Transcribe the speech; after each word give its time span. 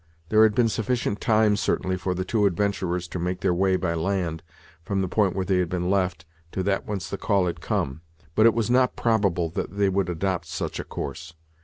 There 0.29 0.41
had 0.41 0.55
been 0.55 0.67
sufficient 0.67 1.21
time, 1.21 1.55
certainly, 1.55 1.95
for 1.95 2.15
the 2.15 2.25
two 2.25 2.47
adventurers 2.47 3.07
to 3.09 3.19
make 3.19 3.41
their 3.41 3.53
way 3.53 3.75
by 3.75 3.93
land 3.93 4.41
from 4.83 5.01
the 5.03 5.07
point 5.07 5.35
where 5.35 5.45
they 5.45 5.57
had 5.59 5.69
been 5.69 5.91
left 5.91 6.25
to 6.53 6.63
that 6.63 6.87
whence 6.87 7.07
the 7.07 7.19
call 7.19 7.45
had 7.45 7.61
come, 7.61 8.01
but 8.33 8.47
it 8.47 8.55
was 8.55 8.71
not 8.71 8.95
probable 8.95 9.49
that 9.51 9.77
they 9.77 9.89
would 9.89 10.09
adopt 10.09 10.47
such 10.47 10.79
a 10.79 10.83
course. 10.83 11.35